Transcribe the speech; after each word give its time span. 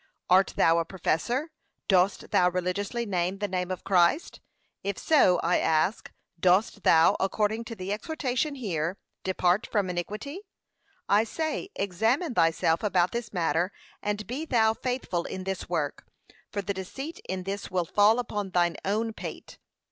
Art 0.31 0.55
thou 0.57 0.79
a 0.79 0.83
professor? 0.83 1.51
Dost 1.87 2.31
thou 2.31 2.49
religiously 2.49 3.05
name 3.05 3.37
the 3.37 3.47
name 3.47 3.69
of 3.69 3.83
Christ? 3.83 4.41
If 4.83 4.97
so, 4.97 5.39
I 5.43 5.59
ask, 5.59 6.11
dost 6.39 6.81
thou, 6.81 7.15
according 7.19 7.65
to 7.65 7.75
the 7.75 7.93
exhortation 7.93 8.55
here, 8.55 8.97
'Depart 9.23 9.67
from 9.71 9.89
iniqnity?' 9.89 10.39
I 11.07 11.23
say, 11.23 11.69
examine 11.75 12.33
thyself 12.33 12.81
about 12.81 13.11
this 13.11 13.31
matter, 13.31 13.71
and 14.01 14.25
be 14.25 14.43
thou 14.43 14.73
faithful 14.73 15.25
in 15.25 15.43
this 15.43 15.69
work, 15.69 16.07
for 16.51 16.63
the 16.63 16.73
deceit 16.73 17.19
in 17.29 17.43
this 17.43 17.69
will 17.69 17.85
fall 17.85 18.17
upon 18.17 18.49
thine 18.49 18.77
own 18.83 19.13
pate. 19.13 19.59